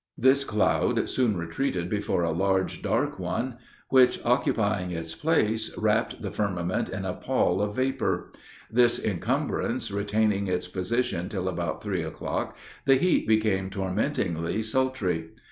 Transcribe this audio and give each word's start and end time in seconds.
"This 0.17 0.43
cloud 0.43 1.07
soon 1.07 1.37
retreated 1.37 1.87
before 1.87 2.23
a 2.23 2.31
large, 2.31 2.81
dark 2.81 3.19
one, 3.19 3.57
which, 3.89 4.19
occupying 4.25 4.89
its 4.89 5.13
place, 5.13 5.71
wrapped 5.77 6.23
the 6.23 6.31
firmament 6.31 6.89
in 6.89 7.05
a 7.05 7.13
pall 7.13 7.61
of 7.61 7.75
vapor. 7.75 8.31
This 8.71 8.97
incumbrance 8.97 9.91
retaining 9.91 10.47
its 10.47 10.67
position 10.67 11.29
till 11.29 11.47
about 11.47 11.83
three 11.83 12.01
o'clock, 12.01 12.57
the 12.85 12.95
heat 12.95 13.27
became 13.27 13.69
tormentingly 13.69 14.63
sultry. 14.63 15.33